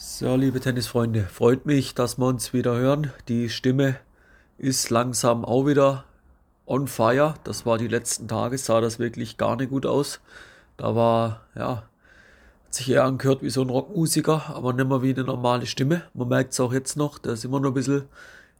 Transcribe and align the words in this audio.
So, 0.00 0.36
liebe 0.36 0.60
Tennisfreunde, 0.60 1.24
freut 1.24 1.66
mich, 1.66 1.92
dass 1.92 2.18
wir 2.18 2.26
uns 2.26 2.52
wieder 2.52 2.76
hören. 2.76 3.10
Die 3.26 3.48
Stimme 3.48 3.96
ist 4.56 4.90
langsam 4.90 5.44
auch 5.44 5.66
wieder 5.66 6.04
on 6.66 6.86
fire. 6.86 7.34
Das 7.42 7.66
war 7.66 7.78
die 7.78 7.88
letzten 7.88 8.28
Tage, 8.28 8.56
sah 8.58 8.80
das 8.80 9.00
wirklich 9.00 9.38
gar 9.38 9.56
nicht 9.56 9.70
gut 9.70 9.86
aus. 9.86 10.20
Da 10.76 10.94
war, 10.94 11.40
ja, 11.56 11.82
hat 12.64 12.74
sich 12.74 12.88
eher 12.92 13.02
angehört 13.02 13.42
wie 13.42 13.50
so 13.50 13.60
ein 13.60 13.70
Rockmusiker, 13.70 14.54
aber 14.54 14.72
nicht 14.72 14.88
mehr 14.88 15.02
wie 15.02 15.12
eine 15.12 15.24
normale 15.24 15.66
Stimme. 15.66 16.02
Man 16.14 16.28
merkt 16.28 16.52
es 16.52 16.60
auch 16.60 16.72
jetzt 16.72 16.96
noch, 16.96 17.18
da 17.18 17.32
ist 17.32 17.44
immer 17.44 17.58
noch 17.58 17.70
ein 17.70 17.74
bisschen 17.74 18.04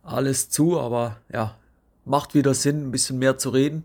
alles 0.03 0.51
zu, 0.51 0.81
aber 0.81 1.19
ja, 1.33 1.55
macht 2.05 2.35
wieder 2.35 2.53
Sinn, 2.53 2.89
ein 2.89 2.91
bisschen 2.91 3.21
mehr 3.21 3.39
zu 3.39 3.51
reden. 3.51 3.85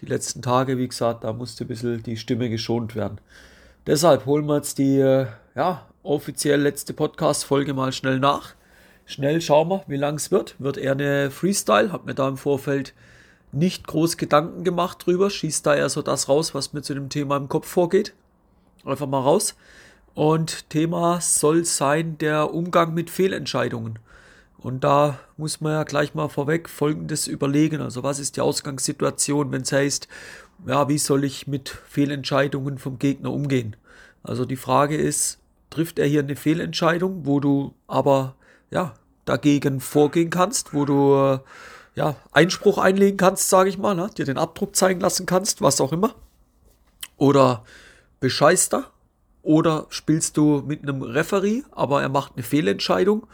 Die 0.00 0.06
letzten 0.06 0.40
Tage, 0.40 0.78
wie 0.78 0.86
gesagt, 0.86 1.24
da 1.24 1.32
musste 1.32 1.64
ein 1.64 1.68
bisschen 1.68 2.00
die 2.04 2.16
Stimme 2.16 2.48
geschont 2.48 2.94
werden. 2.94 3.20
Deshalb 3.88 4.24
holen 4.24 4.46
wir 4.46 4.54
jetzt 4.54 4.78
die, 4.78 5.00
äh, 5.00 5.26
ja, 5.56 5.84
offiziell 6.02 6.60
letzte 6.60 6.92
Podcast-Folge 6.92 7.74
mal 7.74 7.92
schnell 7.92 8.18
nach. 8.18 8.54
Schnell 9.06 9.40
schauen 9.40 9.68
wir, 9.68 9.84
wie 9.86 9.96
lang 9.96 10.16
es 10.16 10.30
wird. 10.30 10.56
Wird 10.58 10.76
eher 10.76 10.92
eine 10.92 11.30
Freestyle. 11.30 11.92
Hab 11.92 12.06
mir 12.06 12.14
da 12.14 12.28
im 12.28 12.36
Vorfeld 12.36 12.94
nicht 13.52 13.86
groß 13.86 14.16
Gedanken 14.16 14.64
gemacht 14.64 15.06
drüber. 15.06 15.30
Schießt 15.30 15.66
da 15.66 15.74
eher 15.74 15.88
so 15.88 16.02
das 16.02 16.28
raus, 16.28 16.54
was 16.54 16.72
mir 16.72 16.82
zu 16.82 16.94
dem 16.94 17.08
Thema 17.08 17.36
im 17.36 17.48
Kopf 17.48 17.68
vorgeht. 17.68 18.14
Einfach 18.84 19.06
mal 19.06 19.20
raus. 19.20 19.54
Und 20.14 20.68
Thema 20.70 21.20
soll 21.20 21.64
sein 21.64 22.18
der 22.18 22.52
Umgang 22.52 22.94
mit 22.94 23.10
Fehlentscheidungen. 23.10 23.98
Und 24.58 24.84
da 24.84 25.18
muss 25.36 25.60
man 25.60 25.72
ja 25.72 25.82
gleich 25.84 26.14
mal 26.14 26.28
vorweg 26.28 26.68
Folgendes 26.68 27.26
überlegen. 27.26 27.80
Also 27.80 28.02
was 28.02 28.18
ist 28.18 28.36
die 28.36 28.42
Ausgangssituation, 28.42 29.50
wenn 29.50 29.62
es 29.62 29.72
heißt, 29.72 30.08
ja, 30.66 30.88
wie 30.88 30.98
soll 30.98 31.24
ich 31.24 31.46
mit 31.46 31.68
Fehlentscheidungen 31.68 32.78
vom 32.78 32.98
Gegner 32.98 33.32
umgehen? 33.32 33.74
Also 34.22 34.44
die 34.44 34.56
Frage 34.56 34.96
ist, 34.96 35.41
trifft 35.72 35.98
er 35.98 36.06
hier 36.06 36.20
eine 36.20 36.36
Fehlentscheidung, 36.36 37.26
wo 37.26 37.40
du 37.40 37.74
aber 37.86 38.36
ja 38.70 38.94
dagegen 39.24 39.80
vorgehen 39.80 40.30
kannst, 40.30 40.74
wo 40.74 40.84
du 40.84 41.14
äh, 41.14 41.38
ja 41.94 42.16
Einspruch 42.32 42.78
einlegen 42.78 43.16
kannst, 43.16 43.48
sage 43.48 43.68
ich 43.68 43.78
mal, 43.78 43.94
ne? 43.94 44.10
dir 44.16 44.24
den 44.24 44.38
Abdruck 44.38 44.76
zeigen 44.76 45.00
lassen 45.00 45.26
kannst, 45.26 45.62
was 45.62 45.80
auch 45.80 45.92
immer. 45.92 46.14
Oder 47.16 47.64
bescheißt 48.20 48.74
er? 48.74 48.90
Oder 49.42 49.86
spielst 49.90 50.36
du 50.36 50.62
mit 50.66 50.82
einem 50.82 51.02
Referee, 51.02 51.62
aber 51.72 52.00
er 52.00 52.08
macht 52.08 52.34
eine 52.34 52.44
Fehlentscheidung? 52.44 53.26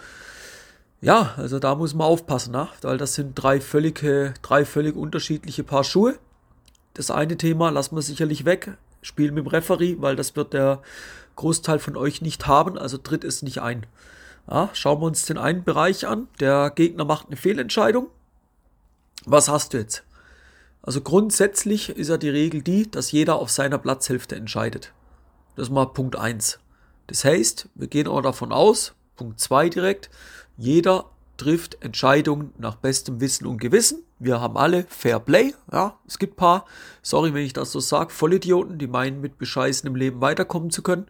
Ja, 1.01 1.35
also 1.37 1.59
da 1.59 1.75
muss 1.75 1.95
man 1.95 2.07
aufpassen, 2.07 2.53
ne? 2.53 2.69
weil 2.83 2.99
das 2.99 3.15
sind 3.15 3.35
drei 3.35 3.61
völlig, 3.61 4.05
drei 4.43 4.65
völlig 4.65 4.97
unterschiedliche 4.97 5.63
Paar 5.63 5.85
Schuhe. 5.85 6.19
Das 6.95 7.11
eine 7.11 7.37
Thema 7.37 7.71
lassen 7.71 7.95
wir 7.95 8.03
sicherlich 8.03 8.45
weg, 8.45 8.77
spielen 9.03 9.35
mit 9.35 9.45
dem 9.45 9.49
Referee, 9.49 9.97
weil 10.01 10.17
das 10.17 10.35
wird 10.35 10.55
der 10.55 10.83
Großteil 11.39 11.79
von 11.79 11.97
euch 11.97 12.21
nicht 12.21 12.49
haben, 12.49 12.77
also 12.77 12.99
tritt 12.99 13.23
es 13.23 13.43
nicht 13.43 13.63
ein. 13.63 13.87
Ja, 14.51 14.71
schauen 14.73 15.01
wir 15.01 15.07
uns 15.07 15.25
den 15.25 15.39
einen 15.39 15.63
Bereich 15.63 16.07
an. 16.07 16.27
Der 16.41 16.71
Gegner 16.71 17.05
macht 17.05 17.29
eine 17.29 17.37
Fehlentscheidung. 17.37 18.09
Was 19.25 19.49
hast 19.49 19.73
du 19.73 19.79
jetzt? 19.79 20.03
Also 20.83 21.01
grundsätzlich 21.01 21.91
ist 21.91 22.09
ja 22.09 22.17
die 22.17 22.29
Regel 22.29 22.63
die, 22.63 22.91
dass 22.91 23.13
jeder 23.13 23.37
auf 23.37 23.51
seiner 23.51 23.79
Platzhälfte 23.79 24.35
entscheidet. 24.35 24.93
Das 25.55 25.69
ist 25.69 25.73
mal 25.73 25.87
Punkt 25.87 26.17
1. 26.17 26.59
Das 27.07 27.25
heißt, 27.25 27.69
wir 27.75 27.87
gehen 27.87 28.09
auch 28.09 28.23
davon 28.23 28.53
aus, 28.53 28.95
Punkt 29.15 29.39
2 29.39 29.69
direkt, 29.69 30.11
jeder 30.57 31.05
trifft 31.37 31.85
Entscheidungen 31.85 32.53
nach 32.59 32.75
bestem 32.75 33.21
Wissen 33.21 33.47
und 33.47 33.59
Gewissen. 33.59 34.03
Wir 34.19 34.41
haben 34.41 34.57
alle 34.57 34.85
Fair 34.89 35.21
Play. 35.21 35.55
Ja, 35.73 35.97
es 36.07 36.19
gibt 36.19 36.37
paar, 36.37 36.65
sorry, 37.03 37.35
wenn 37.35 37.45
ich 37.45 37.53
das 37.53 37.73
so 37.73 37.81
sage, 37.81 38.11
Vollidioten, 38.11 38.79
die 38.79 38.87
meinen, 38.87 39.21
mit 39.21 39.39
Bescheißen 39.39 39.87
im 39.87 39.95
Leben 39.95 40.21
weiterkommen 40.21 40.71
zu 40.71 40.83
können. 40.83 41.07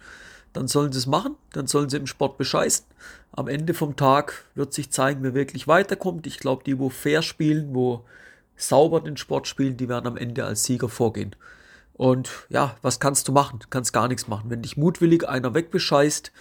Dann 0.52 0.68
sollen 0.68 0.92
sie 0.92 0.98
es 0.98 1.06
machen, 1.06 1.36
dann 1.52 1.66
sollen 1.66 1.88
sie 1.88 1.98
im 1.98 2.06
Sport 2.06 2.38
bescheißen. 2.38 2.84
Am 3.32 3.48
Ende 3.48 3.74
vom 3.74 3.96
Tag 3.96 4.44
wird 4.54 4.72
sich 4.72 4.90
zeigen, 4.90 5.22
wer 5.22 5.34
wirklich 5.34 5.68
weiterkommt. 5.68 6.26
Ich 6.26 6.38
glaube, 6.38 6.64
die, 6.64 6.78
wo 6.78 6.88
fair 6.88 7.22
spielen, 7.22 7.74
wo 7.74 8.04
sauber 8.56 9.00
den 9.00 9.16
Sport 9.16 9.46
spielen, 9.46 9.76
die 9.76 9.88
werden 9.88 10.06
am 10.06 10.16
Ende 10.16 10.44
als 10.44 10.64
Sieger 10.64 10.88
vorgehen. 10.88 11.36
Und 11.94 12.30
ja, 12.48 12.76
was 12.82 13.00
kannst 13.00 13.28
du 13.28 13.32
machen? 13.32 13.58
Du 13.58 13.66
kannst 13.68 13.92
gar 13.92 14.08
nichts 14.08 14.28
machen. 14.28 14.50
Wenn 14.50 14.62
dich 14.62 14.76
mutwillig 14.76 15.28
einer 15.28 15.54
wegbescheißt, 15.54 16.32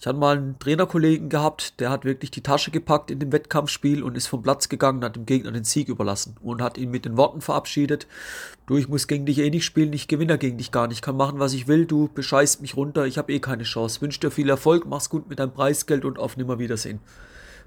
ich 0.00 0.06
hatte 0.06 0.18
mal 0.18 0.36
einen 0.36 0.58
Trainerkollegen 0.60 1.28
gehabt, 1.28 1.80
der 1.80 1.90
hat 1.90 2.04
wirklich 2.04 2.30
die 2.30 2.42
Tasche 2.42 2.70
gepackt 2.70 3.10
in 3.10 3.18
dem 3.18 3.32
Wettkampfspiel 3.32 4.04
und 4.04 4.16
ist 4.16 4.28
vom 4.28 4.42
Platz 4.42 4.68
gegangen, 4.68 5.02
hat 5.02 5.16
dem 5.16 5.26
Gegner 5.26 5.50
den 5.50 5.64
Sieg 5.64 5.88
überlassen 5.88 6.36
und 6.40 6.62
hat 6.62 6.78
ihn 6.78 6.92
mit 6.92 7.04
den 7.04 7.16
Worten 7.16 7.40
verabschiedet. 7.40 8.06
Du, 8.66 8.76
ich 8.76 8.88
muss 8.88 9.08
gegen 9.08 9.26
dich 9.26 9.38
eh 9.38 9.50
nicht 9.50 9.64
spielen, 9.64 9.92
ich 9.92 10.06
gewinne 10.06 10.38
gegen 10.38 10.56
dich 10.56 10.70
gar 10.70 10.86
nicht, 10.86 10.98
ich 10.98 11.02
kann 11.02 11.16
machen, 11.16 11.40
was 11.40 11.52
ich 11.52 11.66
will, 11.66 11.84
du 11.84 12.08
bescheißt 12.14 12.62
mich 12.62 12.76
runter, 12.76 13.06
ich 13.06 13.18
habe 13.18 13.32
eh 13.32 13.40
keine 13.40 13.64
Chance. 13.64 14.00
Wünsche 14.00 14.20
dir 14.20 14.30
viel 14.30 14.48
Erfolg, 14.48 14.86
mach's 14.86 15.10
gut 15.10 15.28
mit 15.28 15.40
deinem 15.40 15.52
Preisgeld 15.52 16.04
und 16.04 16.20
auf 16.20 16.36
Nimmerwiedersehen. 16.36 17.00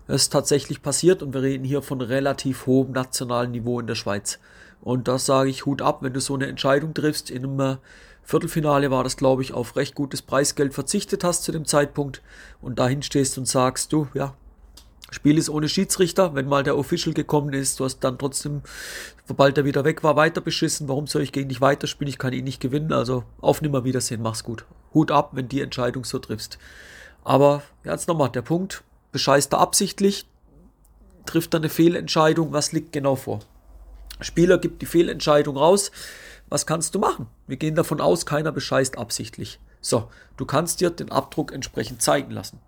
Das 0.07 0.23
ist 0.23 0.29
tatsächlich 0.29 0.81
passiert 0.81 1.21
und 1.21 1.33
wir 1.33 1.41
reden 1.41 1.65
hier 1.65 1.81
von 1.81 1.99
relativ 1.99 2.65
hohem 2.65 2.93
nationalen 2.93 3.51
Niveau 3.51 3.81
in 3.81 3.87
der 3.87 3.95
Schweiz. 3.95 4.39
Und 4.79 5.09
das 5.09 5.25
sage 5.25 5.49
ich 5.49 5.65
Hut 5.65 5.81
ab, 5.81 6.01
wenn 6.01 6.13
du 6.13 6.21
so 6.21 6.33
eine 6.33 6.47
Entscheidung 6.47 6.93
triffst 6.93 7.29
in 7.29 7.43
einem 7.43 7.59
äh, 7.59 7.77
Viertelfinale 8.23 8.91
war 8.91 9.03
das, 9.03 9.17
glaube 9.17 9.41
ich, 9.41 9.53
auf 9.53 9.75
recht 9.75 9.95
gutes 9.95 10.21
Preisgeld 10.21 10.73
verzichtet 10.73 11.23
hast 11.23 11.43
zu 11.43 11.51
dem 11.51 11.65
Zeitpunkt 11.65 12.21
und 12.61 12.79
dahin 12.79 13.01
stehst 13.01 13.37
und 13.37 13.47
sagst, 13.47 13.91
du, 13.91 14.07
ja, 14.13 14.33
Spiel 15.13 15.37
ist 15.37 15.49
ohne 15.49 15.67
Schiedsrichter, 15.67 16.35
wenn 16.35 16.47
mal 16.47 16.63
der 16.63 16.77
Official 16.77 17.13
gekommen 17.13 17.51
ist, 17.53 17.79
du 17.79 17.83
hast 17.83 17.99
dann 17.99 18.17
trotzdem, 18.17 18.61
sobald 19.27 19.57
er 19.57 19.65
wieder 19.65 19.83
weg 19.83 20.03
war, 20.03 20.15
weiter 20.15 20.39
beschissen, 20.39 20.87
warum 20.87 21.05
soll 21.05 21.21
ich 21.21 21.33
gegen 21.33 21.49
dich 21.49 21.59
weiterspielen, 21.59 22.09
ich 22.09 22.17
kann 22.17 22.31
ihn 22.31 22.45
nicht 22.45 22.61
gewinnen, 22.61 22.93
also 22.93 23.25
auf 23.41 23.61
Nimmerwiedersehen, 23.61 24.21
mach's 24.21 24.45
gut. 24.45 24.63
Hut 24.93 25.11
ab, 25.11 25.31
wenn 25.33 25.49
die 25.49 25.59
Entscheidung 25.59 26.05
so 26.05 26.17
triffst. 26.17 26.57
Aber 27.25 27.61
jetzt 27.83 28.07
nochmal 28.07 28.29
der 28.29 28.41
Punkt, 28.41 28.83
bescheißt 29.11 29.53
er 29.53 29.59
absichtlich, 29.59 30.27
trifft 31.25 31.53
er 31.53 31.59
eine 31.59 31.69
Fehlentscheidung, 31.69 32.53
was 32.53 32.71
liegt 32.71 32.93
genau 32.93 33.17
vor? 33.17 33.39
Spieler 34.21 34.59
gibt 34.59 34.81
die 34.81 34.85
Fehlentscheidung 34.85 35.57
raus, 35.57 35.91
was 36.51 36.65
kannst 36.65 36.93
du 36.93 36.99
machen? 36.99 37.27
Wir 37.47 37.55
gehen 37.55 37.75
davon 37.75 38.01
aus, 38.01 38.25
keiner 38.25 38.51
bescheißt 38.51 38.97
absichtlich. 38.97 39.59
So, 39.79 40.11
du 40.35 40.45
kannst 40.45 40.81
dir 40.81 40.89
den 40.89 41.09
Abdruck 41.09 41.53
entsprechend 41.53 42.01
zeigen 42.01 42.29
lassen. 42.29 42.59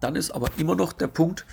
Dann 0.00 0.14
ist 0.14 0.30
aber 0.30 0.48
immer 0.56 0.76
noch 0.76 0.92
der 0.92 1.08
Punkt, 1.08 1.44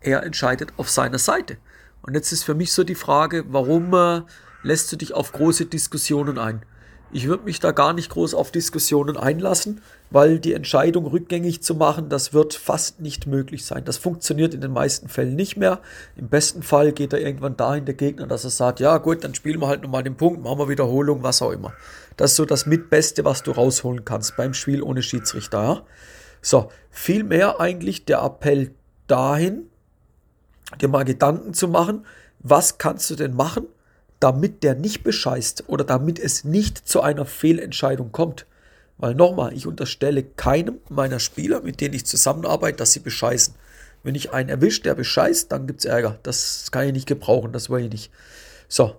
er 0.00 0.22
entscheidet 0.24 0.74
auf 0.76 0.90
seiner 0.90 1.18
Seite. 1.18 1.56
Und 2.02 2.14
jetzt 2.14 2.32
ist 2.32 2.42
für 2.44 2.54
mich 2.54 2.72
so 2.72 2.84
die 2.84 2.94
Frage, 2.94 3.44
warum 3.48 3.94
äh, 3.94 4.22
lässt 4.62 4.92
du 4.92 4.96
dich 4.96 5.14
auf 5.14 5.32
große 5.32 5.66
Diskussionen 5.66 6.38
ein? 6.38 6.66
Ich 7.14 7.26
würde 7.26 7.44
mich 7.44 7.60
da 7.60 7.72
gar 7.72 7.92
nicht 7.92 8.08
groß 8.08 8.32
auf 8.32 8.50
Diskussionen 8.50 9.18
einlassen, 9.18 9.82
weil 10.10 10.38
die 10.38 10.54
Entscheidung 10.54 11.06
rückgängig 11.06 11.62
zu 11.62 11.74
machen, 11.74 12.08
das 12.08 12.32
wird 12.32 12.54
fast 12.54 13.00
nicht 13.00 13.26
möglich 13.26 13.66
sein. 13.66 13.84
Das 13.84 13.98
funktioniert 13.98 14.54
in 14.54 14.62
den 14.62 14.72
meisten 14.72 15.08
Fällen 15.08 15.36
nicht 15.36 15.58
mehr. 15.58 15.80
Im 16.16 16.28
besten 16.28 16.62
Fall 16.62 16.92
geht 16.92 17.12
er 17.12 17.20
irgendwann 17.20 17.54
dahin, 17.54 17.84
der 17.84 17.94
Gegner, 17.94 18.26
dass 18.26 18.44
er 18.44 18.50
sagt, 18.50 18.80
ja 18.80 18.96
gut, 18.96 19.24
dann 19.24 19.34
spielen 19.34 19.60
wir 19.60 19.68
halt 19.68 19.82
nochmal 19.82 20.02
den 20.02 20.16
Punkt, 20.16 20.42
machen 20.42 20.58
wir 20.58 20.70
Wiederholung, 20.70 21.22
was 21.22 21.42
auch 21.42 21.50
immer. 21.50 21.74
Das 22.16 22.30
ist 22.30 22.36
so 22.36 22.46
das 22.46 22.64
Mitbeste, 22.64 23.26
was 23.26 23.42
du 23.42 23.50
rausholen 23.50 24.06
kannst 24.06 24.36
beim 24.36 24.54
Spiel 24.54 24.82
ohne 24.82 25.02
Schiedsrichter. 25.02 25.62
Ja? 25.62 25.82
So, 26.40 26.70
vielmehr 26.90 27.60
eigentlich 27.60 28.06
der 28.06 28.22
Appell 28.22 28.72
dahin, 29.06 29.68
dir 30.80 30.88
mal 30.88 31.04
Gedanken 31.04 31.52
zu 31.52 31.68
machen, 31.68 32.06
was 32.38 32.78
kannst 32.78 33.10
du 33.10 33.16
denn 33.16 33.34
machen, 33.34 33.66
damit 34.22 34.62
der 34.62 34.74
nicht 34.74 35.02
bescheißt 35.02 35.64
oder 35.68 35.84
damit 35.84 36.18
es 36.18 36.44
nicht 36.44 36.88
zu 36.88 37.00
einer 37.00 37.26
Fehlentscheidung 37.26 38.12
kommt. 38.12 38.46
Weil 38.98 39.14
nochmal, 39.14 39.52
ich 39.52 39.66
unterstelle 39.66 40.22
keinem 40.22 40.78
meiner 40.88 41.18
Spieler, 41.18 41.60
mit 41.62 41.80
denen 41.80 41.94
ich 41.94 42.06
zusammenarbeite, 42.06 42.76
dass 42.76 42.92
sie 42.92 43.00
bescheißen. 43.00 43.54
Wenn 44.04 44.14
ich 44.14 44.32
einen 44.32 44.48
erwische, 44.48 44.82
der 44.82 44.94
bescheißt, 44.94 45.50
dann 45.50 45.66
gibt 45.66 45.80
es 45.80 45.86
Ärger. 45.86 46.18
Das 46.22 46.70
kann 46.70 46.86
ich 46.86 46.92
nicht 46.92 47.08
gebrauchen, 47.08 47.52
das 47.52 47.68
will 47.68 47.84
ich 47.84 47.90
nicht. 47.90 48.10
So, 48.68 48.94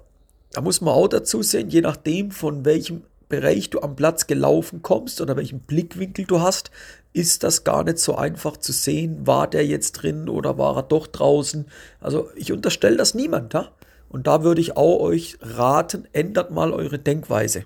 da 0.52 0.62
muss 0.62 0.82
man 0.82 0.94
auch 0.94 1.08
dazu 1.08 1.42
sehen, 1.42 1.70
je 1.70 1.82
nachdem, 1.82 2.32
von 2.32 2.66
welchem 2.66 3.04
Bereich 3.30 3.70
du 3.70 3.82
am 3.82 3.96
Platz 3.96 4.28
gelaufen 4.28 4.82
kommst 4.82 5.22
oder 5.22 5.38
welchen 5.38 5.60
Blickwinkel 5.60 6.26
du 6.26 6.42
hast, 6.42 6.70
ist 7.14 7.44
das 7.44 7.64
gar 7.64 7.84
nicht 7.84 8.00
so 8.00 8.16
einfach 8.16 8.58
zu 8.58 8.72
sehen, 8.72 9.26
war 9.26 9.50
der 9.50 9.66
jetzt 9.66 9.94
drin 9.94 10.28
oder 10.28 10.58
war 10.58 10.78
er 10.78 10.84
doch 10.84 11.08
draußen. 11.08 11.66
Also 12.02 12.30
ich 12.36 12.52
unterstelle 12.52 12.98
das 12.98 13.14
niemand, 13.14 13.54
ja? 13.54 13.72
Und 14.14 14.28
da 14.28 14.44
würde 14.44 14.62
ich 14.62 14.78
auch 14.78 15.00
euch 15.00 15.40
raten, 15.42 16.08
ändert 16.14 16.52
mal 16.52 16.72
eure 16.72 17.00
Denkweise. 17.00 17.66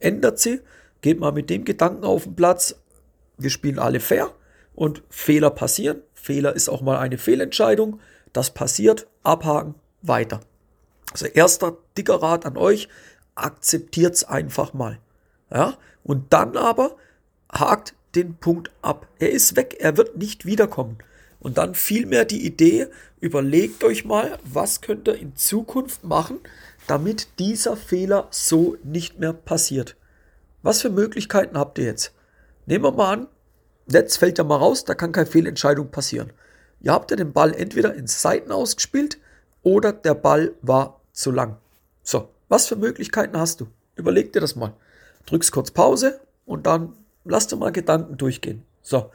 Ändert 0.00 0.40
sie, 0.40 0.60
geht 1.02 1.20
mal 1.20 1.30
mit 1.30 1.50
dem 1.50 1.64
Gedanken 1.64 2.04
auf 2.04 2.24
den 2.24 2.34
Platz, 2.34 2.74
wir 3.38 3.50
spielen 3.50 3.78
alle 3.78 4.00
fair 4.00 4.32
und 4.74 5.04
Fehler 5.08 5.50
passieren. 5.50 6.02
Fehler 6.14 6.56
ist 6.56 6.68
auch 6.68 6.82
mal 6.82 6.98
eine 6.98 7.16
Fehlentscheidung. 7.16 8.00
Das 8.32 8.50
passiert, 8.50 9.06
abhaken, 9.22 9.76
weiter. 10.02 10.40
Also 11.12 11.26
erster 11.26 11.76
dicker 11.96 12.20
Rat 12.20 12.44
an 12.44 12.56
euch, 12.56 12.88
akzeptiert's 13.36 14.24
einfach 14.24 14.74
mal. 14.74 14.98
Ja? 15.52 15.78
Und 16.02 16.32
dann 16.32 16.56
aber 16.56 16.96
hakt 17.52 17.94
den 18.16 18.34
Punkt 18.34 18.72
ab. 18.82 19.06
Er 19.20 19.30
ist 19.30 19.54
weg, 19.54 19.76
er 19.78 19.96
wird 19.96 20.16
nicht 20.16 20.44
wiederkommen. 20.44 20.98
Und 21.46 21.58
dann 21.58 21.76
vielmehr 21.76 22.24
die 22.24 22.44
Idee, 22.44 22.88
überlegt 23.20 23.84
euch 23.84 24.04
mal, 24.04 24.36
was 24.42 24.80
könnt 24.80 25.06
ihr 25.06 25.14
in 25.14 25.36
Zukunft 25.36 26.02
machen, 26.02 26.40
damit 26.88 27.38
dieser 27.38 27.76
Fehler 27.76 28.26
so 28.32 28.76
nicht 28.82 29.20
mehr 29.20 29.32
passiert. 29.32 29.94
Was 30.64 30.82
für 30.82 30.90
Möglichkeiten 30.90 31.56
habt 31.56 31.78
ihr 31.78 31.84
jetzt? 31.84 32.12
Nehmen 32.66 32.82
wir 32.82 32.90
mal 32.90 33.12
an, 33.12 33.26
Netz 33.86 34.16
fällt 34.16 34.38
ja 34.38 34.42
mal 34.42 34.56
raus, 34.56 34.86
da 34.86 34.96
kann 34.96 35.12
keine 35.12 35.28
Fehlentscheidung 35.28 35.92
passieren. 35.92 36.32
Ihr 36.80 36.92
habt 36.92 37.12
ja 37.12 37.16
den 37.16 37.32
Ball 37.32 37.54
entweder 37.54 37.94
ins 37.94 38.20
Seiten 38.20 38.50
ausgespielt 38.50 39.18
oder 39.62 39.92
der 39.92 40.14
Ball 40.14 40.52
war 40.62 41.00
zu 41.12 41.30
lang. 41.30 41.58
So, 42.02 42.28
was 42.48 42.66
für 42.66 42.74
Möglichkeiten 42.74 43.38
hast 43.38 43.60
du? 43.60 43.68
Überleg 43.94 44.32
dir 44.32 44.40
das 44.40 44.56
mal. 44.56 44.72
Drückst 45.26 45.52
kurz 45.52 45.70
Pause 45.70 46.18
und 46.44 46.66
dann 46.66 46.94
lass 47.24 47.46
dir 47.46 47.54
mal 47.54 47.70
Gedanken 47.70 48.16
durchgehen. 48.16 48.64
So, 48.82 49.12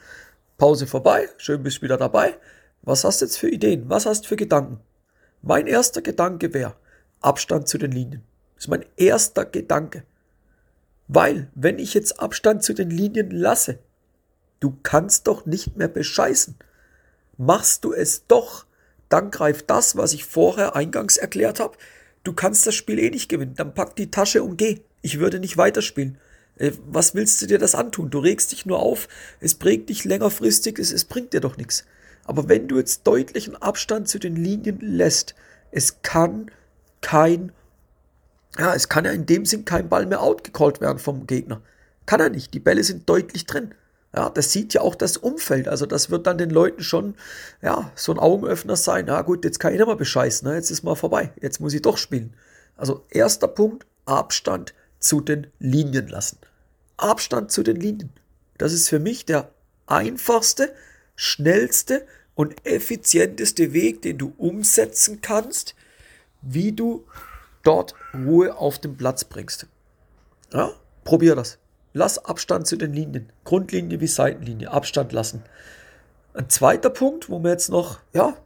Pause 0.61 0.85
vorbei, 0.85 1.27
schön 1.37 1.63
bist 1.63 1.81
wieder 1.81 1.97
dabei. 1.97 2.37
Was 2.83 3.03
hast 3.03 3.19
du 3.19 3.25
jetzt 3.25 3.39
für 3.39 3.49
Ideen? 3.49 3.89
Was 3.89 4.05
hast 4.05 4.25
du 4.25 4.27
für 4.27 4.35
Gedanken? 4.35 4.79
Mein 5.41 5.65
erster 5.65 6.03
Gedanke 6.03 6.53
wäre 6.53 6.75
Abstand 7.19 7.67
zu 7.67 7.79
den 7.79 7.91
Linien. 7.91 8.21
Das 8.53 8.65
ist 8.65 8.67
mein 8.67 8.85
erster 8.95 9.43
Gedanke. 9.45 10.03
Weil, 11.07 11.49
wenn 11.55 11.79
ich 11.79 11.95
jetzt 11.95 12.19
Abstand 12.19 12.61
zu 12.61 12.73
den 12.73 12.91
Linien 12.91 13.31
lasse, 13.31 13.79
du 14.59 14.77
kannst 14.83 15.25
doch 15.25 15.47
nicht 15.47 15.77
mehr 15.77 15.87
bescheißen. 15.87 16.55
Machst 17.37 17.83
du 17.83 17.91
es 17.91 18.27
doch, 18.27 18.67
dann 19.09 19.31
greift 19.31 19.67
das, 19.67 19.97
was 19.97 20.13
ich 20.13 20.25
vorher 20.25 20.75
eingangs 20.75 21.17
erklärt 21.17 21.59
habe. 21.59 21.75
Du 22.23 22.33
kannst 22.33 22.67
das 22.67 22.75
Spiel 22.75 22.99
eh 22.99 23.09
nicht 23.09 23.29
gewinnen. 23.29 23.55
Dann 23.55 23.73
pack 23.73 23.95
die 23.95 24.11
Tasche 24.11 24.43
und 24.43 24.57
geh. 24.57 24.81
Ich 25.01 25.17
würde 25.17 25.39
nicht 25.39 25.57
weiterspielen. 25.57 26.19
Äh, 26.57 26.71
was 26.87 27.15
willst 27.15 27.41
du 27.41 27.47
dir 27.47 27.57
das 27.57 27.75
antun? 27.75 28.09
Du 28.09 28.19
regst 28.19 28.51
dich 28.51 28.65
nur 28.65 28.79
auf, 28.79 29.07
es 29.39 29.55
prägt 29.55 29.89
dich 29.89 30.05
längerfristig, 30.05 30.79
es, 30.79 30.91
es 30.91 31.05
bringt 31.05 31.33
dir 31.33 31.41
doch 31.41 31.57
nichts. 31.57 31.85
Aber 32.23 32.47
wenn 32.47 32.67
du 32.67 32.77
jetzt 32.77 33.05
deutlichen 33.07 33.55
Abstand 33.55 34.07
zu 34.07 34.19
den 34.19 34.35
Linien 34.35 34.79
lässt, 34.79 35.35
es 35.71 36.01
kann 36.01 36.51
kein, 37.01 37.51
ja, 38.57 38.73
es 38.75 38.89
kann 38.89 39.05
ja 39.05 39.11
in 39.11 39.25
dem 39.25 39.45
Sinn 39.45 39.65
kein 39.65 39.89
Ball 39.89 40.05
mehr 40.05 40.21
outgecallt 40.21 40.81
werden 40.81 40.99
vom 40.99 41.25
Gegner. 41.25 41.61
Kann 42.05 42.19
er 42.19 42.29
nicht. 42.29 42.53
Die 42.53 42.59
Bälle 42.59 42.83
sind 42.83 43.09
deutlich 43.09 43.45
drin. 43.45 43.73
Ja, 44.13 44.29
das 44.29 44.51
sieht 44.51 44.73
ja 44.73 44.81
auch 44.81 44.95
das 44.95 45.17
Umfeld. 45.17 45.67
Also 45.67 45.85
das 45.85 46.09
wird 46.09 46.27
dann 46.27 46.37
den 46.37 46.49
Leuten 46.49 46.83
schon, 46.83 47.15
ja, 47.61 47.91
so 47.95 48.11
ein 48.11 48.19
Augenöffner 48.19 48.75
sein. 48.75 49.07
Ja 49.07 49.21
gut, 49.21 49.45
jetzt 49.45 49.59
kann 49.59 49.71
ich 49.71 49.79
nicht 49.79 49.87
mehr 49.87 49.95
bescheißen. 49.95 50.47
Ne? 50.47 50.55
Jetzt 50.55 50.69
ist 50.69 50.83
mal 50.83 50.95
vorbei. 50.95 51.31
Jetzt 51.39 51.61
muss 51.61 51.73
ich 51.73 51.81
doch 51.81 51.97
spielen. 51.97 52.33
Also 52.75 53.05
erster 53.09 53.47
Punkt, 53.47 53.85
Abstand 54.05 54.73
zu 55.01 55.19
den 55.19 55.47
Linien 55.59 56.07
lassen. 56.07 56.37
Abstand 56.95 57.51
zu 57.51 57.63
den 57.63 57.75
Linien. 57.75 58.13
Das 58.57 58.71
ist 58.71 58.87
für 58.87 58.99
mich 58.99 59.25
der 59.25 59.49
einfachste, 59.87 60.73
schnellste 61.15 62.05
und 62.35 62.65
effizienteste 62.65 63.73
Weg, 63.73 64.01
den 64.03 64.17
du 64.17 64.33
umsetzen 64.37 65.19
kannst, 65.21 65.75
wie 66.41 66.71
du 66.71 67.05
dort 67.63 67.95
Ruhe 68.13 68.55
auf 68.55 68.79
den 68.79 68.95
Platz 68.95 69.25
bringst. 69.25 69.67
Ja, 70.53 70.71
probier 71.03 71.35
das. 71.35 71.57
Lass 71.93 72.23
Abstand 72.23 72.67
zu 72.67 72.77
den 72.77 72.93
Linien. 72.93 73.31
Grundlinie 73.43 73.99
wie 73.99 74.07
Seitenlinie. 74.07 74.71
Abstand 74.71 75.11
lassen. 75.11 75.43
Ein 76.33 76.49
zweiter 76.49 76.89
Punkt, 76.89 77.29
wo 77.29 77.39
mir 77.39 77.49
jetzt 77.49 77.69
noch, 77.69 77.99
ja, 78.13 78.37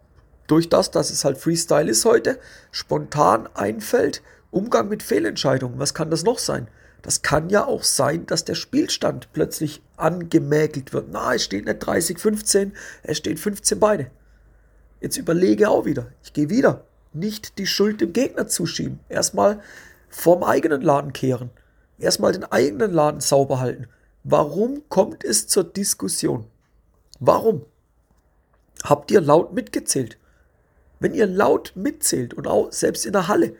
durch 0.47 0.69
das, 0.69 0.91
dass 0.91 1.11
es 1.11 1.25
halt 1.25 1.37
Freestyle 1.37 1.89
ist 1.89 2.05
heute, 2.05 2.39
spontan 2.71 3.47
einfällt, 3.53 4.21
Umgang 4.51 4.87
mit 4.89 5.03
Fehlentscheidungen. 5.03 5.79
Was 5.79 5.93
kann 5.93 6.09
das 6.09 6.23
noch 6.23 6.39
sein? 6.39 6.67
Das 7.01 7.21
kann 7.21 7.49
ja 7.49 7.65
auch 7.65 7.83
sein, 7.83 8.25
dass 8.25 8.45
der 8.45 8.55
Spielstand 8.55 9.31
plötzlich 9.31 9.83
angemäkelt 9.95 10.91
wird. 10.91 11.09
Na, 11.11 11.35
es 11.35 11.43
steht 11.43 11.65
nicht 11.65 11.79
30, 11.79 12.17
15, 12.17 12.73
es 13.03 13.17
steht 13.17 13.39
15 13.39 13.79
beide. 13.79 14.09
Jetzt 15.01 15.17
überlege 15.17 15.69
auch 15.69 15.85
wieder. 15.85 16.07
Ich 16.23 16.33
gehe 16.33 16.49
wieder. 16.49 16.85
Nicht 17.13 17.59
die 17.59 17.67
Schuld 17.67 18.01
dem 18.01 18.11
Gegner 18.11 18.47
zuschieben. 18.47 18.99
Erstmal 19.07 19.59
vorm 20.09 20.43
eigenen 20.43 20.81
Laden 20.81 21.13
kehren. 21.13 21.51
Erstmal 21.99 22.31
den 22.31 22.43
eigenen 22.43 22.91
Laden 22.91 23.21
sauber 23.21 23.59
halten. 23.59 23.87
Warum 24.23 24.81
kommt 24.89 25.23
es 25.23 25.47
zur 25.47 25.63
Diskussion? 25.63 26.47
Warum? 27.19 27.65
Habt 28.83 29.11
ihr 29.11 29.21
laut 29.21 29.53
mitgezählt? 29.53 30.17
Wenn 30.99 31.13
ihr 31.13 31.27
laut 31.27 31.73
mitzählt 31.75 32.33
und 32.33 32.47
auch 32.47 32.71
selbst 32.71 33.05
in 33.05 33.13
der 33.13 33.27
Halle, 33.27 33.55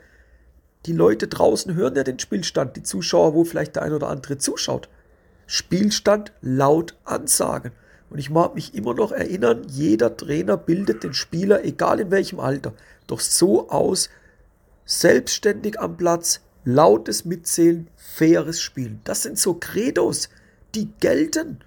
die 0.86 0.92
Leute 0.92 1.28
draußen 1.28 1.74
hören 1.74 1.96
ja 1.96 2.04
den 2.04 2.18
Spielstand, 2.18 2.76
die 2.76 2.82
Zuschauer, 2.82 3.34
wo 3.34 3.44
vielleicht 3.44 3.76
der 3.76 3.82
ein 3.82 3.92
oder 3.92 4.08
andere 4.08 4.38
zuschaut. 4.38 4.88
Spielstand 5.46 6.32
laut 6.40 6.96
ansagen. 7.04 7.72
Und 8.08 8.18
ich 8.18 8.30
mag 8.30 8.54
mich 8.54 8.74
immer 8.74 8.94
noch 8.94 9.10
erinnern, 9.12 9.66
jeder 9.68 10.16
Trainer 10.16 10.56
bildet 10.56 11.02
den 11.02 11.12
Spieler, 11.12 11.64
egal 11.64 11.98
in 12.00 12.10
welchem 12.10 12.38
Alter, 12.38 12.72
doch 13.06 13.20
so 13.20 13.68
aus, 13.68 14.10
selbstständig 14.84 15.80
am 15.80 15.96
Platz, 15.96 16.40
lautes 16.64 17.24
Mitzählen, 17.24 17.88
faires 17.96 18.60
Spielen. 18.60 19.00
Das 19.04 19.22
sind 19.22 19.38
so 19.38 19.54
Credos, 19.54 20.28
die 20.74 20.88
gelten. 21.00 21.60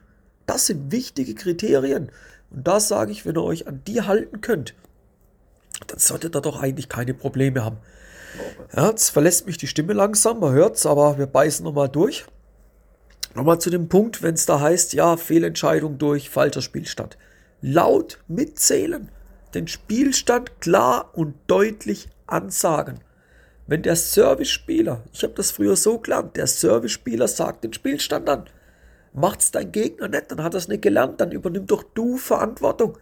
Das 0.46 0.68
sind 0.68 0.92
wichtige 0.92 1.36
Kriterien. 1.36 2.10
Und 2.52 2.68
da 2.68 2.80
sage 2.80 3.12
ich, 3.12 3.26
wenn 3.26 3.36
ihr 3.36 3.44
euch 3.44 3.68
an 3.68 3.82
die 3.86 4.02
halten 4.02 4.42
könnt, 4.42 4.74
dann 5.88 6.00
solltet 6.00 6.36
ihr 6.36 6.42
doch 6.42 6.62
eigentlich 6.62 6.90
keine 6.90 7.14
Probleme 7.14 7.64
haben. 7.64 7.78
Ja, 8.76 8.90
jetzt 8.90 9.10
verlässt 9.10 9.46
mich 9.46 9.58
die 9.58 9.68
Stimme 9.68 9.94
langsam, 9.94 10.40
man 10.40 10.54
hört 10.54 10.76
es, 10.76 10.86
aber 10.86 11.18
wir 11.18 11.28
beißen 11.28 11.64
nochmal 11.64 11.90
durch. 11.90 12.26
Nochmal 13.36 13.60
zu 13.60 13.70
dem 13.70 13.90
Punkt, 13.90 14.22
wenn 14.22 14.36
es 14.36 14.46
da 14.46 14.60
heißt, 14.60 14.94
ja, 14.94 15.18
Fehlentscheidung 15.18 15.98
durch 15.98 16.30
falscher 16.30 16.62
Spielstand. 16.62 17.18
Laut 17.62 18.20
mitzählen, 18.28 19.10
den 19.54 19.68
Spielstand 19.68 20.62
klar 20.62 21.12
und 21.14 21.36
deutlich 21.48 22.10
ansagen. 22.28 23.00
Wenn 23.68 23.84
der 23.84 23.96
Service-Spieler, 23.96 25.04
ich 25.14 25.24
habe 25.24 25.34
das 25.34 25.52
früher 25.52 25.76
so 25.76 26.00
gelernt, 26.00 26.36
der 26.36 26.48
Service-Spieler 26.48 27.28
sagt 27.28 27.64
den 27.64 27.74
Spielstand 27.74 28.30
an. 28.30 28.46
Macht's 29.14 29.52
dein 29.52 29.72
Gegner 29.72 30.08
nicht, 30.08 30.32
dann 30.32 30.44
hat 30.44 30.54
er 30.54 30.58
es 30.58 30.68
nicht 30.68 30.82
gelernt, 30.82 31.22
dann 31.22 31.32
übernimm 31.32 31.68
doch 31.68 31.84
du 31.84 32.18
Verantwortung. 32.18 32.98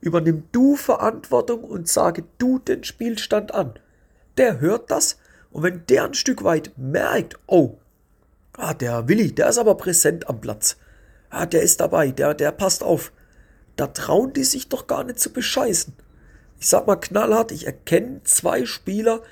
Übernimm 0.00 0.44
du 0.52 0.76
Verantwortung 0.76 1.64
und 1.64 1.88
sage 1.88 2.24
du 2.38 2.58
den 2.58 2.84
Spielstand 2.84 3.54
an 3.54 3.74
der 4.36 4.60
hört 4.60 4.90
das 4.90 5.18
und 5.50 5.62
wenn 5.62 5.84
der 5.86 6.04
ein 6.04 6.14
Stück 6.14 6.44
weit 6.44 6.72
merkt, 6.76 7.38
oh, 7.46 7.78
ah, 8.54 8.74
der 8.74 9.08
Willi, 9.08 9.32
der 9.32 9.48
ist 9.48 9.58
aber 9.58 9.76
präsent 9.76 10.28
am 10.28 10.40
Platz, 10.40 10.76
ah, 11.30 11.46
der 11.46 11.62
ist 11.62 11.80
dabei, 11.80 12.10
der, 12.10 12.34
der 12.34 12.52
passt 12.52 12.82
auf, 12.82 13.12
da 13.76 13.86
trauen 13.86 14.32
die 14.32 14.44
sich 14.44 14.68
doch 14.68 14.86
gar 14.86 15.04
nicht 15.04 15.20
zu 15.20 15.32
bescheißen. 15.32 15.94
Ich 16.58 16.68
sag 16.68 16.86
mal 16.86 16.96
knallhart, 16.96 17.52
ich 17.52 17.66
erkenne 17.66 18.22
zwei 18.24 18.64
Spieler, 18.64 19.22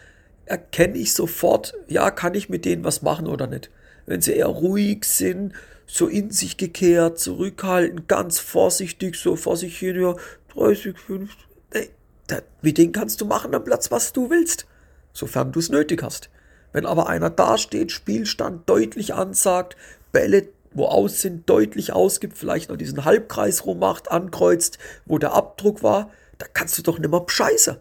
erkenne 0.44 0.98
ich 0.98 1.14
sofort, 1.14 1.74
ja, 1.88 2.10
kann 2.10 2.34
ich 2.34 2.48
mit 2.48 2.64
denen 2.64 2.84
was 2.84 3.02
machen 3.02 3.26
oder 3.26 3.46
nicht. 3.46 3.70
Wenn 4.06 4.20
sie 4.20 4.32
eher 4.32 4.46
ruhig 4.46 5.04
sind, 5.04 5.52
so 5.86 6.06
in 6.06 6.30
sich 6.30 6.56
gekehrt, 6.56 7.18
zurückhaltend, 7.18 8.08
ganz 8.08 8.38
vorsichtig, 8.38 9.16
so 9.16 9.36
vor 9.36 9.56
sich 9.56 9.78
hin, 9.78 10.00
ja, 10.00 10.16
30, 10.54 10.98
50, 10.98 11.38
ey, 11.70 11.90
da, 12.26 12.40
mit 12.62 12.78
denen 12.78 12.92
kannst 12.92 13.20
du 13.20 13.26
machen 13.26 13.54
am 13.54 13.64
Platz, 13.64 13.90
was 13.90 14.12
du 14.12 14.28
willst 14.28 14.66
sofern 15.12 15.52
du 15.52 15.58
es 15.58 15.70
nötig 15.70 16.02
hast. 16.02 16.30
Wenn 16.72 16.86
aber 16.86 17.08
einer 17.08 17.30
dasteht, 17.30 17.92
Spielstand 17.92 18.68
deutlich 18.68 19.14
ansagt, 19.14 19.76
Bälle, 20.12 20.48
wo 20.72 20.86
aus 20.86 21.20
sind, 21.20 21.48
deutlich 21.48 21.92
ausgibt, 21.92 22.38
vielleicht 22.38 22.70
noch 22.70 22.76
diesen 22.76 23.04
Halbkreis 23.04 23.66
rummacht, 23.66 24.10
ankreuzt, 24.10 24.78
wo 25.04 25.18
der 25.18 25.32
Abdruck 25.32 25.82
war, 25.82 26.10
da 26.38 26.46
kannst 26.52 26.78
du 26.78 26.82
doch 26.82 26.98
nimmer 26.98 27.20
bescheißen. 27.20 27.76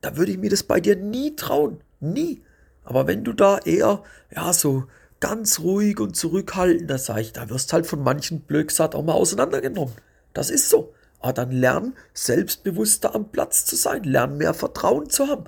Da 0.00 0.16
würde 0.16 0.32
ich 0.32 0.38
mir 0.38 0.50
das 0.50 0.62
bei 0.62 0.80
dir 0.80 0.96
nie 0.96 1.34
trauen. 1.36 1.80
Nie. 2.00 2.42
Aber 2.84 3.06
wenn 3.06 3.24
du 3.24 3.32
da 3.32 3.58
eher, 3.58 4.02
ja, 4.34 4.52
so 4.52 4.84
ganz 5.20 5.60
ruhig 5.60 5.98
und 5.98 6.16
zurückhaltend, 6.16 6.88
da 6.90 6.98
sag 6.98 7.18
ich, 7.18 7.32
da 7.32 7.50
wirst 7.50 7.72
halt 7.72 7.86
von 7.86 8.02
manchen 8.02 8.40
Blöcksatt 8.40 8.94
auch 8.94 9.02
mal 9.02 9.14
auseinandergenommen. 9.14 9.94
Das 10.32 10.50
ist 10.50 10.68
so. 10.68 10.94
Aber 11.20 11.32
dann 11.32 11.50
lern, 11.50 11.94
selbstbewusster 12.14 13.14
am 13.14 13.30
Platz 13.30 13.64
zu 13.64 13.74
sein, 13.74 14.04
lern 14.04 14.36
mehr 14.36 14.54
Vertrauen 14.54 15.10
zu 15.10 15.26
haben. 15.26 15.44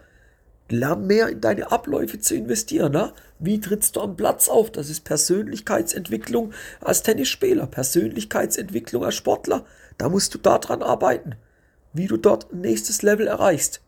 Lern 0.73 1.07
mehr 1.07 1.29
in 1.29 1.41
deine 1.41 1.71
Abläufe 1.71 2.19
zu 2.19 2.35
investieren. 2.35 2.93
Ne? 2.93 3.13
Wie 3.39 3.61
trittst 3.61 3.97
du 3.97 4.01
am 4.01 4.17
Platz 4.17 4.49
auf? 4.49 4.71
Das 4.71 4.89
ist 4.89 5.05
Persönlichkeitsentwicklung 5.05 6.53
als 6.81 7.03
Tennisspieler, 7.03 7.67
Persönlichkeitsentwicklung 7.67 9.05
als 9.05 9.15
Sportler. 9.15 9.65
Da 9.99 10.09
musst 10.09 10.35
du 10.35 10.39
daran 10.39 10.83
arbeiten, 10.83 11.35
wie 11.93 12.07
du 12.07 12.17
dort 12.17 12.53
ein 12.53 12.61
nächstes 12.61 13.03
Level 13.03 13.27
erreichst. 13.27 13.81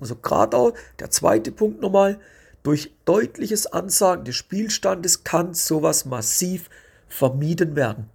Also 0.00 0.16
gerade 0.16 0.56
auch 0.56 0.72
der 1.00 1.10
zweite 1.10 1.50
Punkt 1.50 1.80
nochmal, 1.80 2.18
durch 2.62 2.92
deutliches 3.04 3.66
Ansagen 3.66 4.24
des 4.24 4.36
Spielstandes 4.36 5.24
kann 5.24 5.54
sowas 5.54 6.04
massiv 6.04 6.68
vermieden 7.08 7.76
werden. 7.76 8.10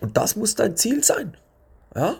Und 0.00 0.16
das 0.16 0.36
muss 0.36 0.54
dein 0.54 0.76
Ziel 0.76 1.02
sein. 1.02 1.36
Ja? 1.94 2.16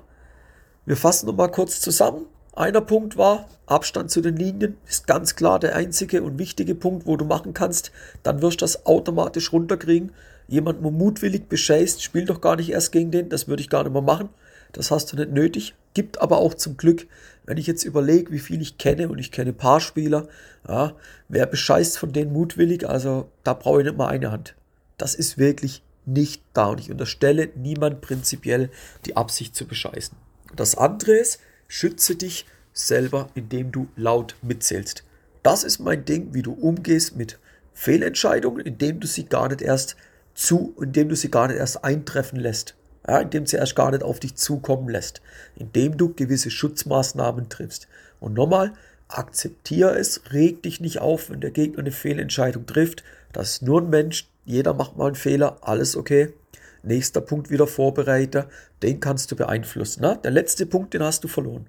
Wir 0.84 0.96
fassen 0.96 1.26
nochmal 1.26 1.50
kurz 1.50 1.80
zusammen. 1.80 2.26
Einer 2.54 2.82
Punkt 2.82 3.16
war, 3.16 3.48
Abstand 3.64 4.10
zu 4.10 4.20
den 4.20 4.36
Linien 4.36 4.76
ist 4.86 5.06
ganz 5.06 5.36
klar 5.36 5.58
der 5.58 5.74
einzige 5.74 6.22
und 6.22 6.38
wichtige 6.38 6.74
Punkt, 6.74 7.06
wo 7.06 7.16
du 7.16 7.24
machen 7.24 7.54
kannst. 7.54 7.92
Dann 8.22 8.42
wirst 8.42 8.60
du 8.60 8.64
das 8.64 8.84
automatisch 8.84 9.52
runterkriegen. 9.52 10.12
Jemand, 10.48 10.84
wo 10.84 10.90
mutwillig 10.90 11.48
bescheißt, 11.48 12.02
spielt 12.02 12.28
doch 12.28 12.42
gar 12.42 12.56
nicht 12.56 12.68
erst 12.68 12.92
gegen 12.92 13.10
den. 13.10 13.30
Das 13.30 13.48
würde 13.48 13.62
ich 13.62 13.70
gar 13.70 13.84
nicht 13.84 13.94
mehr 13.94 14.02
machen. 14.02 14.28
Das 14.72 14.90
hast 14.90 15.12
du 15.12 15.16
nicht 15.16 15.32
nötig. 15.32 15.74
Gibt 15.94 16.20
aber 16.20 16.38
auch 16.38 16.52
zum 16.52 16.76
Glück, 16.76 17.06
wenn 17.46 17.56
ich 17.56 17.66
jetzt 17.66 17.84
überlege, 17.84 18.30
wie 18.32 18.38
viel 18.38 18.60
ich 18.60 18.76
kenne 18.76 19.08
und 19.08 19.18
ich 19.18 19.32
kenne 19.32 19.54
Paarspieler, 19.54 20.28
ja, 20.68 20.94
wer 21.28 21.46
bescheißt 21.46 21.98
von 21.98 22.12
denen 22.12 22.32
mutwillig, 22.32 22.88
also 22.88 23.28
da 23.44 23.54
brauche 23.54 23.80
ich 23.80 23.86
nicht 23.86 23.96
mal 23.96 24.08
eine 24.08 24.30
Hand. 24.30 24.54
Das 24.98 25.14
ist 25.14 25.38
wirklich 25.38 25.82
nicht 26.04 26.42
da. 26.52 26.66
Und 26.66 26.80
ich 26.80 26.90
unterstelle 26.90 27.48
niemand 27.54 28.02
prinzipiell 28.02 28.68
die 29.06 29.16
Absicht 29.16 29.56
zu 29.56 29.66
bescheißen. 29.66 30.16
Das 30.54 30.76
andere 30.76 31.12
ist, 31.12 31.40
schütze 31.72 32.16
dich 32.16 32.44
selber, 32.74 33.28
indem 33.34 33.72
du 33.72 33.88
laut 33.96 34.36
mitzählst. 34.42 35.04
Das 35.42 35.64
ist 35.64 35.78
mein 35.78 36.04
Ding, 36.04 36.34
wie 36.34 36.42
du 36.42 36.52
umgehst 36.52 37.16
mit 37.16 37.38
Fehlentscheidungen, 37.72 38.60
indem 38.66 39.00
du 39.00 39.06
sie 39.06 39.24
gar 39.24 39.48
nicht 39.48 39.62
erst 39.62 39.96
zu, 40.34 40.76
indem 40.78 41.08
du 41.08 41.16
sie 41.16 41.30
gar 41.30 41.48
nicht 41.48 41.56
erst 41.56 41.82
eintreffen 41.82 42.38
lässt. 42.38 42.74
Ja, 43.08 43.20
indem 43.20 43.46
sie 43.46 43.56
erst 43.56 43.74
gar 43.74 43.90
nicht 43.90 44.02
auf 44.02 44.20
dich 44.20 44.34
zukommen 44.34 44.90
lässt, 44.90 45.22
indem 45.56 45.96
du 45.96 46.12
gewisse 46.12 46.50
Schutzmaßnahmen 46.50 47.48
triffst. 47.48 47.88
Und 48.20 48.34
nochmal, 48.34 48.74
akzeptiere 49.08 49.98
es, 49.98 50.30
reg 50.30 50.62
dich 50.62 50.78
nicht 50.82 50.98
auf, 51.00 51.30
wenn 51.30 51.40
der 51.40 51.52
Gegner 51.52 51.78
eine 51.78 51.90
Fehlentscheidung 51.90 52.66
trifft. 52.66 53.02
Das 53.32 53.52
ist 53.52 53.62
nur 53.62 53.80
ein 53.80 53.88
Mensch, 53.88 54.28
jeder 54.44 54.74
macht 54.74 54.98
mal 54.98 55.06
einen 55.06 55.14
Fehler, 55.14 55.56
alles 55.62 55.96
okay. 55.96 56.34
Nächster 56.82 57.20
Punkt 57.20 57.50
wieder 57.50 57.66
Vorbereiter, 57.66 58.48
den 58.82 59.00
kannst 59.00 59.30
du 59.30 59.36
beeinflussen. 59.36 60.02
Ne? 60.02 60.18
Der 60.22 60.30
letzte 60.30 60.66
Punkt, 60.66 60.94
den 60.94 61.02
hast 61.02 61.22
du 61.24 61.28
verloren. 61.28 61.66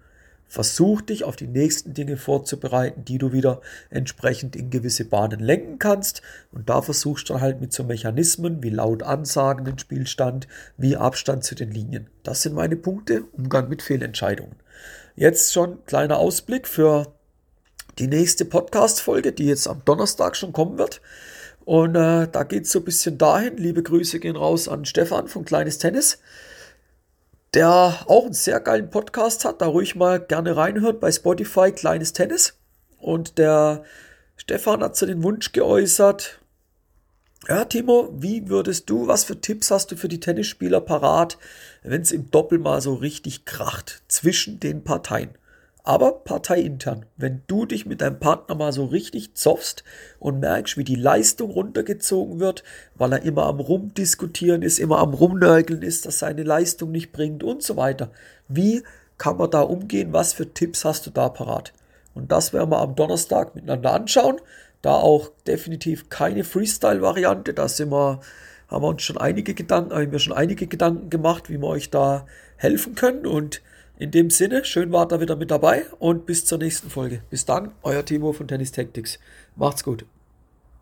Versuch 0.47 1.01
dich 1.01 1.23
auf 1.23 1.35
die 1.35 1.47
nächsten 1.47 1.95
Dinge 1.95 2.15
vorzubereiten, 2.15 3.05
die 3.05 3.17
du 3.17 3.31
wieder 3.31 3.61
entsprechend 3.89 4.55
in 4.55 4.69
gewisse 4.69 5.05
Bahnen 5.05 5.39
lenken 5.39 5.79
kannst. 5.79 6.21
Und 6.51 6.69
da 6.69 6.81
versuchst 6.83 7.27
du 7.29 7.41
halt 7.41 7.59
mit 7.59 7.73
so 7.73 7.83
Mechanismen 7.83 8.61
wie 8.61 8.69
laut 8.69 9.01
Ansagen 9.01 9.65
den 9.65 9.79
Spielstand, 9.79 10.47
wie 10.77 10.95
Abstand 10.95 11.43
zu 11.43 11.55
den 11.55 11.71
Linien. 11.71 12.07
Das 12.21 12.43
sind 12.43 12.53
meine 12.53 12.75
Punkte, 12.75 13.23
Umgang 13.31 13.67
mit 13.67 13.81
Fehlentscheidungen. 13.81 14.55
Jetzt 15.15 15.53
schon 15.53 15.83
kleiner 15.85 16.19
Ausblick 16.19 16.67
für 16.67 17.13
die 17.97 18.07
nächste 18.07 18.45
Podcast-Folge, 18.45 19.31
die 19.31 19.45
jetzt 19.45 19.67
am 19.67 19.83
Donnerstag 19.85 20.35
schon 20.35 20.53
kommen 20.53 20.77
wird. 20.77 21.01
Und 21.65 21.95
äh, 21.95 22.27
da 22.27 22.43
geht 22.43 22.65
es 22.65 22.71
so 22.71 22.79
ein 22.79 22.85
bisschen 22.85 23.17
dahin. 23.17 23.57
Liebe 23.57 23.83
Grüße 23.83 24.19
gehen 24.19 24.35
raus 24.35 24.67
an 24.67 24.85
Stefan 24.85 25.27
von 25.27 25.45
Kleines 25.45 25.77
Tennis 25.77 26.19
der 27.53 28.05
auch 28.07 28.25
einen 28.25 28.33
sehr 28.33 28.59
geilen 28.59 28.89
Podcast 28.89 29.45
hat, 29.45 29.61
da 29.61 29.67
ruhig 29.67 29.95
mal 29.95 30.19
gerne 30.19 30.55
reinhört 30.55 30.99
bei 30.99 31.11
Spotify, 31.11 31.71
Kleines 31.71 32.13
Tennis. 32.13 32.55
Und 32.97 33.37
der 33.37 33.83
Stefan 34.35 34.81
hat 34.81 34.95
so 34.95 35.05
den 35.05 35.23
Wunsch 35.23 35.51
geäußert, 35.51 36.39
ja, 37.47 37.65
Timo, 37.65 38.09
wie 38.13 38.47
würdest 38.47 38.89
du, 38.89 39.07
was 39.07 39.25
für 39.25 39.39
Tipps 39.39 39.69
hast 39.69 39.91
du 39.91 39.97
für 39.97 40.07
die 40.07 40.21
Tennisspieler 40.21 40.79
parat, 40.79 41.37
wenn 41.83 42.01
es 42.01 42.13
im 42.13 42.31
Doppel 42.31 42.57
mal 42.57 42.81
so 42.81 42.93
richtig 42.93 43.43
kracht 43.43 44.01
zwischen 44.07 44.61
den 44.61 44.85
Parteien? 44.85 45.31
Aber 45.83 46.13
parteiintern. 46.13 47.05
Wenn 47.17 47.41
du 47.47 47.65
dich 47.65 47.85
mit 47.85 47.99
deinem 47.99 48.19
Partner 48.19 48.55
mal 48.55 48.71
so 48.71 48.85
richtig 48.85 49.35
zoffst 49.35 49.83
und 50.17 50.39
merkst, 50.39 50.77
wie 50.77 50.85
die 50.85 50.95
Leistung 50.95 51.51
runtergezogen 51.51 52.39
wird, 52.39 52.63
weil 52.95 53.11
er 53.11 53.23
immer 53.23 53.43
am 53.43 53.59
Rumdiskutieren 53.59 54.61
ist, 54.61 54.79
immer 54.79 54.99
am 54.99 55.13
Rumnörgeln 55.13 55.81
ist, 55.81 56.05
dass 56.05 56.19
seine 56.19 56.43
Leistung 56.43 56.91
nicht 56.91 57.11
bringt 57.11 57.43
und 57.43 57.63
so 57.63 57.75
weiter. 57.75 58.11
Wie 58.47 58.81
kann 59.17 59.37
man 59.37 59.51
da 59.51 59.61
umgehen? 59.61 60.13
Was 60.13 60.31
für 60.31 60.53
Tipps 60.53 60.85
hast 60.85 61.05
du 61.05 61.09
da 61.11 61.27
parat? 61.27 61.73
Und 62.13 62.31
das 62.31 62.53
werden 62.53 62.71
wir 62.71 62.79
am 62.79 62.95
Donnerstag 62.95 63.53
miteinander 63.53 63.91
anschauen. 63.91 64.39
Da 64.81 64.95
auch 64.95 65.31
definitiv 65.47 66.09
keine 66.09 66.45
Freestyle-Variante. 66.45 67.53
Da 67.53 67.67
sind 67.67 67.91
wir, 67.91 68.21
haben 68.69 68.83
wir 68.83 68.87
uns 68.87 69.01
schon 69.01 69.17
einige 69.17 69.53
Gedanken, 69.53 69.93
haben 69.93 70.11
wir 70.11 70.19
schon 70.19 70.33
einige 70.33 70.67
Gedanken 70.67 71.09
gemacht, 71.09 71.49
wie 71.49 71.57
wir 71.57 71.67
euch 71.67 71.89
da 71.89 72.25
helfen 72.55 72.95
können. 72.95 73.25
Und 73.25 73.61
in 74.03 74.11
dem 74.11 74.29
Sinne, 74.29 74.65
schön 74.65 74.91
wart 74.91 75.13
ihr 75.13 75.21
wieder 75.21 75.37
mit 75.37 75.49
dabei 75.49 75.85
und 75.97 76.25
bis 76.25 76.43
zur 76.43 76.57
nächsten 76.57 76.89
Folge. 76.89 77.21
Bis 77.29 77.45
dann, 77.45 77.71
euer 77.83 78.03
Timo 78.03 78.33
von 78.33 78.49
Tennis 78.49 78.73
Tactics. 78.73 79.17
Macht's 79.55 79.81
gut. 79.81 80.05